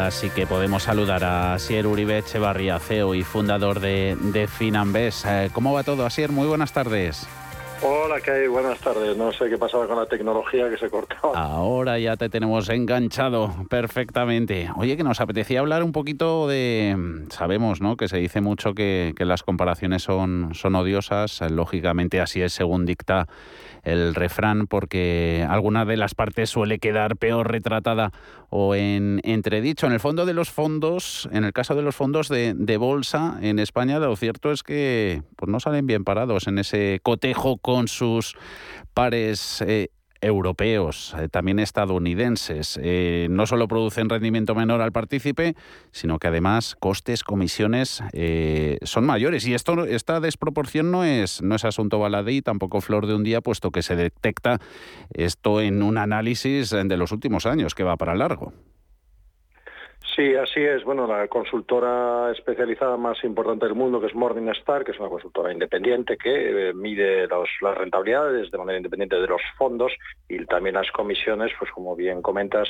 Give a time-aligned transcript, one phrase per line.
[0.00, 4.48] ahora sí que podemos saludar a Asier Uribe Echevarría, CEO y fundador de, de.
[5.26, 6.32] Eh, ¿Cómo va todo, Asier?
[6.32, 7.28] Muy buenas tardes.
[7.82, 8.46] Hola, ¿qué hay?
[8.46, 9.16] Buenas tardes.
[9.16, 11.32] No sé qué pasaba con la tecnología que se cortaba.
[11.34, 14.68] Ahora ya te tenemos enganchado perfectamente.
[14.76, 17.24] Oye, que nos apetecía hablar un poquito de...
[17.30, 17.96] Sabemos, ¿no?
[17.96, 21.40] Que se dice mucho que, que las comparaciones son, son odiosas.
[21.50, 23.28] Lógicamente así es según dicta
[23.82, 28.12] el refrán porque alguna de las partes suele quedar peor retratada
[28.50, 29.86] o en entredicho.
[29.86, 33.58] En el fondo de los fondos, en el caso de los fondos de, bolsa en
[33.58, 38.34] España, lo cierto es que pues no salen bien parados en ese cotejo con sus
[38.94, 42.80] pares eh, europeos, eh, también estadounidenses.
[42.82, 45.54] Eh, no solo producen rendimiento menor al partícipe,
[45.92, 48.02] sino que además costes, comisiones
[48.82, 49.46] son mayores.
[49.46, 53.40] Y esto, esta desproporción no es, no es asunto baladí, tampoco flor de un día,
[53.40, 54.58] puesto que se detecta
[55.14, 58.52] esto en un análisis de los últimos años que va para largo.
[60.16, 60.82] Sí, así es.
[60.82, 65.52] Bueno, la consultora especializada más importante del mundo, que es Morningstar, que es una consultora
[65.52, 69.92] independiente que eh, mide las rentabilidades de manera independiente de los fondos
[70.28, 72.68] y también las comisiones, pues como bien comentas,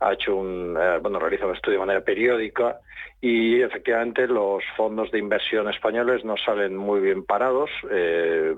[0.00, 2.78] ha hecho un, eh, bueno, realiza un estudio de manera periódica
[3.20, 7.70] y efectivamente los fondos de inversión españoles no salen muy bien parados.
[7.90, 8.54] Eh,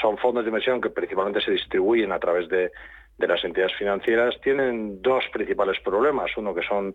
[0.00, 2.70] son fondos de inversión que principalmente se distribuyen a través de
[3.18, 6.30] las entidades financieras tienen dos principales problemas.
[6.36, 6.94] Uno que son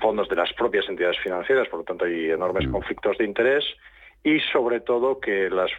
[0.00, 2.72] fondos de las propias entidades financieras, por lo tanto hay enormes mm.
[2.72, 3.64] conflictos de interés
[4.24, 5.70] y sobre todo que las,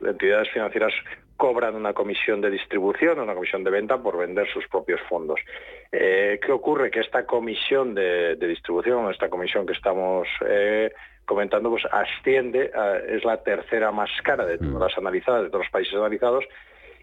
[0.00, 0.92] entidades financieras
[1.36, 5.40] cobran una comisión de distribución, una comisión de venta por vender sus propios fondos.
[5.90, 6.90] Eh, ¿Qué ocurre?
[6.90, 10.92] Que esta comisión de, distribución, esta comisión que estamos eh,
[11.24, 12.70] comentando, pues asciende,
[13.08, 14.80] es la tercera más cara de todas mm.
[14.80, 16.44] las analizadas, de todos los países analizados,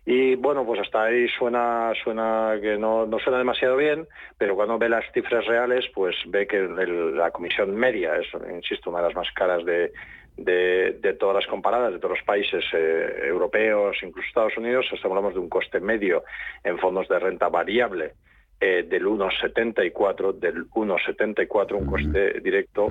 [0.06, 4.08] y bueno, pues hasta ahí suena, suena que no, no suena demasiado bien,
[4.38, 9.00] pero cuando ve las cifras reales, pues ve que la comisión media es, insisto, una
[9.00, 9.92] de las más caras de,
[10.38, 15.40] de, todas las comparadas, de todos los países eh, europeos, incluso Estados Unidos, hablamos de
[15.40, 16.24] un coste medio
[16.64, 18.14] en fondos de renta variable
[18.60, 22.90] eh, del 1,74, del 1,74 un coste directo.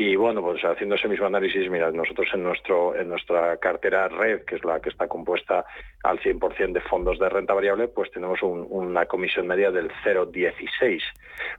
[0.00, 4.46] Y bueno, pues haciendo ese mismo análisis, mira, nosotros en nuestro en nuestra cartera red,
[4.46, 5.66] que es la que está compuesta
[6.04, 11.02] al 100% de fondos de renta variable, pues tenemos una comisión media del 0,16.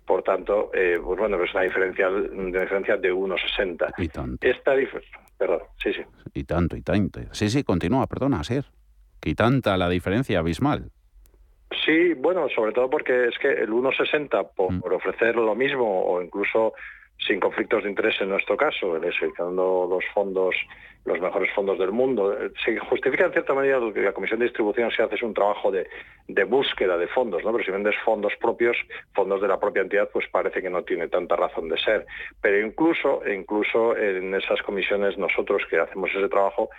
[0.08, 3.94] Por tanto, eh, pues bueno, es una diferencia, una diferencia de 1,60.
[4.00, 4.48] Y tanto.
[4.48, 4.74] Esta
[5.38, 6.02] Perdón, sí, sí.
[6.34, 7.20] Y tanto, y tanto.
[7.34, 8.66] Sí, sí, continúa, perdona, Ser.
[9.20, 10.90] Que tanta la diferencia abismal.
[11.86, 14.82] Sí, bueno, sobre todo porque es que el 1,60 por, mm.
[14.82, 16.74] por ofrecer lo mismo o incluso
[17.26, 20.56] sin conflictos de interés en nuestro caso, seleccionando los fondos
[21.06, 22.34] los mejores fondos del mundo.
[22.34, 25.34] Eh, se justifica en cierta medida que la Comisión de Distribución se hace es un
[25.34, 25.88] trabajo de,
[26.46, 27.52] búsqueda de fondos, ¿no?
[27.52, 28.78] Pero si vendes fondos propios,
[29.14, 32.06] fondos de la propia entidad, pues parece que no tiene tanta razón de ser.
[32.42, 36.70] Pero incluso, incluso en esas comisiones nosotros que hacemos ese trabajo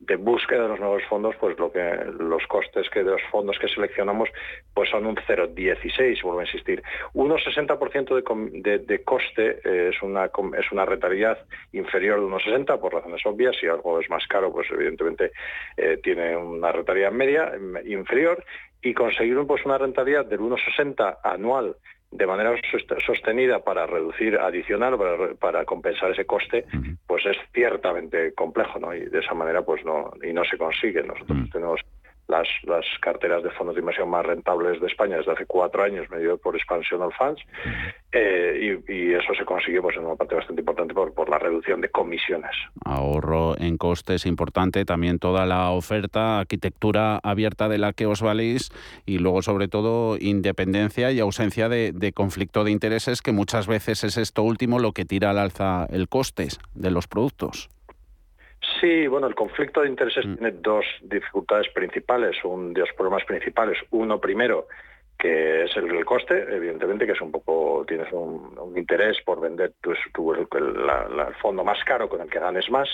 [0.00, 1.80] de búsqueda de los nuevos fondos, pues lo que
[2.18, 4.28] los costes que de los fondos que seleccionamos
[4.74, 6.82] pues son un 0,16, vuelvo a insistir.
[7.14, 11.38] Un 60% de, de, coste eh, es una es una rentabilidad
[11.72, 15.32] inferior de unos 60 por razones obvias y algo es más caro, pues evidentemente
[15.76, 17.52] eh, tiene una rentabilidad media
[17.84, 18.44] inferior
[18.82, 21.76] y conseguir pues, una rentabilidad del 1,60 anual
[22.10, 22.54] de manera
[23.06, 26.66] sostenida para reducir adicional, para, para, compensar ese coste,
[27.06, 28.94] pues es ciertamente complejo, ¿no?
[28.94, 31.02] Y de esa manera, pues no, y no se consigue.
[31.02, 31.80] Nosotros tenemos
[32.32, 36.10] las, las carteras de fondos de inversión más rentables de España desde hace cuatro años,
[36.10, 37.42] medido por Expansional Funds,
[38.10, 41.80] eh, y, eso se consigue pues, en una parte bastante importante por, por la reducción
[41.80, 42.50] de comisiones.
[42.84, 48.70] Ahorro en costes importante, también toda la oferta, arquitectura abierta de la que os valéis
[49.06, 54.02] y luego sobre todo independencia y ausencia de, de conflicto de intereses, que muchas veces
[54.04, 57.68] es esto último lo que tira al alza el coste de los productos.
[58.82, 60.34] Sí, bueno, el conflicto de intereses mm.
[60.34, 63.78] tiene dos dificultades principales, un, dos problemas principales.
[63.92, 64.66] Uno primero,
[65.16, 69.92] que es el, coste, evidentemente, que es un poco, tienes un, interés por vender tu,
[70.32, 70.48] el,
[71.40, 72.88] fondo más caro con el que ganes más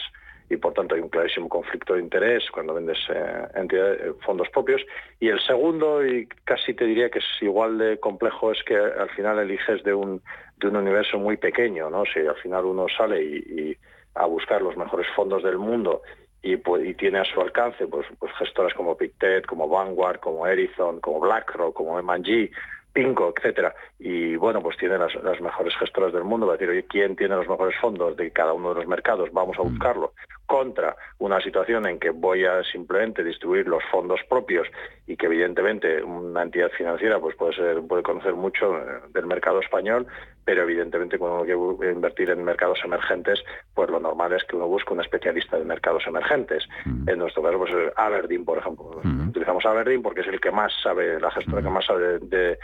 [0.50, 4.82] y por tanto hay un clarísimo conflicto de interés cuando vendes eh, eh, fondos propios.
[5.20, 9.08] Y el segundo, y casi te diría que es igual de complejo, es que al
[9.10, 10.20] final eliges de un,
[10.58, 12.04] de un universo muy pequeño, ¿no?
[12.04, 13.76] Si al final uno sale y
[14.18, 16.02] a buscar los mejores fondos del mundo
[16.42, 20.46] y, pues, y tiene a su alcance pues, pues gestoras como Pictet, como Vanguard, como
[20.46, 22.50] Ericsson, como BlackRock, como M&G,
[22.92, 23.74] Pinco, etcétera.
[23.98, 26.46] Y bueno, pues tiene las, mejores gestoras del mundo.
[26.46, 29.30] Va a decir, oye, ¿quién tiene los mejores fondos de cada uno de los mercados?
[29.32, 29.68] Vamos a mm.
[29.68, 30.12] buscarlo.
[30.48, 34.66] Contra una situación en que voy a simplemente distribuir los fondos propios
[35.06, 39.60] y que evidentemente una entidad financiera pues puede ser puede conocer mucho eh, del mercado
[39.60, 40.06] español
[40.46, 44.66] pero evidentemente cuando uno quiere invertir en mercados emergentes pues lo normal es que uno
[44.66, 47.10] busque un especialista de mercados emergentes mm.
[47.10, 49.28] en nuestro caso pues Aberdeen por ejemplo mm.
[49.28, 51.74] utilizamos Aberdeen porque es el que más sabe la gestora que mm.
[51.74, 52.58] más sabe de, de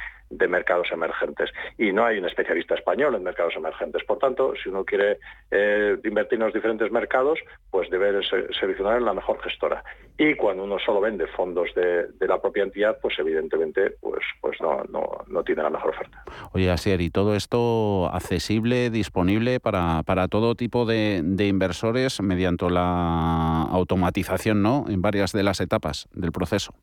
[0.49, 1.51] mercados emergentes.
[1.79, 4.05] Y no hay un especialista español en mercados emergentes.
[4.05, 5.19] Por tanto, si uno quiere
[5.51, 7.39] eh, invertir en los diferentes mercados,
[7.71, 8.21] pues debe
[8.59, 9.85] seleccionar la mejor gestora.
[10.17, 14.83] Y cuando uno solo vende fondos de, la propia entidad, pues evidentemente pues, pues no,
[14.89, 16.25] no, tiene la mejor oferta.
[16.53, 22.55] Oye, Asier, ¿y todo esto accesible, disponible para, para todo tipo de, de inversores mediante
[22.71, 24.85] la automatización ¿no?
[24.89, 26.75] en varias de las etapas del proceso?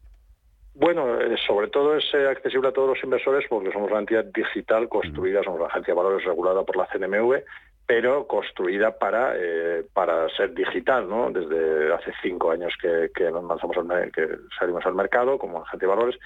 [0.81, 4.25] Bueno, eh, sobre todo es eh, accesible a todos los inversores porque somos una entidad
[4.25, 7.43] digital construida, somos una agencia de valores regulada por la CNMV,
[7.85, 11.29] pero construida para, eh, para ser digital, ¿no?
[11.29, 13.77] Desde hace cinco años que, que, lanzamos
[14.11, 16.19] que salimos al mercado como agencia de valores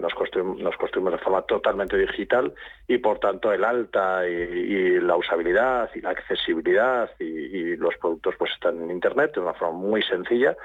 [0.00, 2.52] nos construimos, de forma totalmente digital
[2.88, 8.52] y por tanto el alta y, la usabilidad y la accesibilidad y, los productos pues
[8.52, 10.56] están en internet de una forma muy sencilla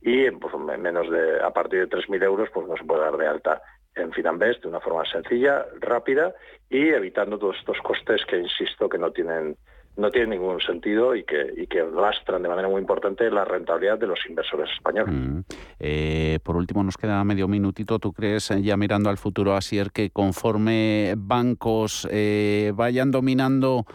[0.00, 3.26] y pues, menos de a partir de 3.000 euros pues no se puede dar de
[3.26, 3.62] alta
[3.94, 6.34] en Finambest de una forma sencilla, rápida
[6.68, 9.56] y evitando todos estos costes que insisto que no tienen
[9.96, 14.06] no tiene ningún sentido y que, y lastran de manera muy importante la rentabilidad de
[14.06, 15.14] los inversores españoles.
[15.14, 15.40] Mm.
[15.78, 17.98] Eh, por último, nos queda medio minutito.
[17.98, 23.86] ¿Tú crees, eh, ya mirando al futuro, Asier, que conforme bancos eh, vayan dominando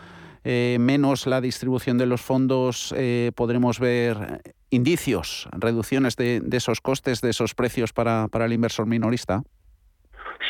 [0.42, 2.96] menos la distribución de los fondos,
[3.36, 4.42] podremos ver
[4.72, 9.44] indicios, reducciones de, esos costes, de esos precios para el inversor minorista?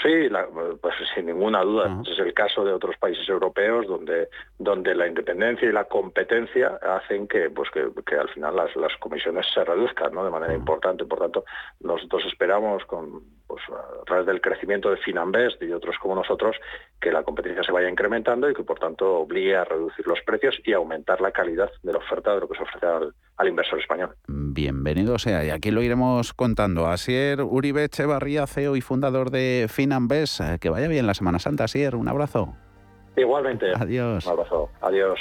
[0.04, 0.30] Sí,
[0.82, 2.02] pues sin ninguna duda.
[2.06, 7.28] Es el caso de otros países europeos donde, donde la independencia y la competencia hacen
[7.28, 10.24] que, pues que, al final las, las comisiones se reduzcan ¿no?
[10.24, 11.06] de manera importante.
[11.06, 11.44] Por tanto,
[11.80, 16.56] nosotros esperamos con, pues, a través del crecimiento de Finambest y otros como nosotros,
[17.02, 20.56] que la competencia se vaya incrementando y que por tanto obligue a reducir los precios
[20.64, 24.12] y aumentar la calidad de la oferta de lo que se ofrece al, inversor español.
[24.28, 26.86] Bienvenido sea, y aquí lo iremos contando.
[26.86, 30.42] Asier Uribe Echevarría, CEO y fundador de Finambest.
[30.42, 31.96] Eh, que vaya bien la Semana Santa, Asier.
[31.96, 32.54] Un abrazo.
[33.18, 33.72] Igualmente.
[33.76, 34.28] Adiós.
[34.28, 34.70] Un abrazo.
[34.82, 35.20] Adiós.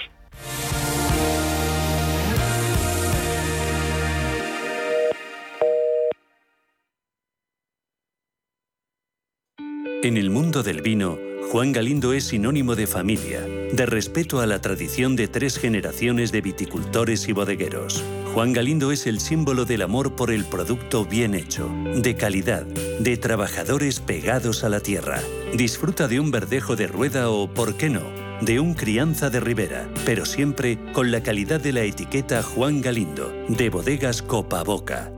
[10.01, 11.19] En el mundo del vino,
[11.51, 16.41] Juan Galindo es sinónimo de familia, de respeto a la tradición de tres generaciones de
[16.41, 18.05] viticultores y bodegueros.
[18.33, 23.17] Juan Galindo es el símbolo del amor por el producto bien hecho, de calidad, de
[23.17, 25.21] trabajadores pegados a la tierra.
[25.53, 28.05] Disfruta de un verdejo de rueda o, por qué no,
[28.41, 33.33] de un crianza de ribera, pero siempre con la calidad de la etiqueta Juan Galindo,
[33.49, 35.11] de bodegas Copa Boca.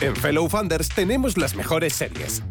[0.00, 2.42] En Fellow Funders tenemos las mejores series.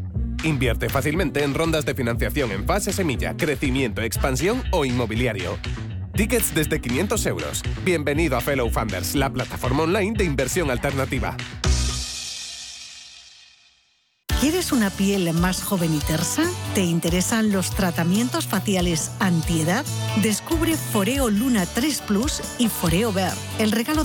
[0.44, 5.60] Invierte fácilmente en rondas de financiación en fase semilla, crecimiento, expansión o inmobiliario.
[6.16, 7.62] Tickets desde 500 euros.
[7.84, 11.38] Bienvenido a Fellow Funders, la plataforma online de inversión alternativa.
[14.42, 16.44] ¿Quieres una piel más joven y tersa?
[16.74, 19.86] ¿Te interesan los tratamientos faciales antiedad?
[20.22, 24.04] Descubre Foreo Luna 3 Plus y Foreo Ver, el regalo